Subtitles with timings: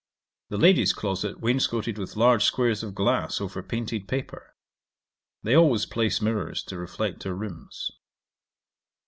[0.49, 4.55] The ladies' closet wainscotted with large squares of glass over painted paper.
[5.43, 7.91] They always place mirrours to reflect their rooms.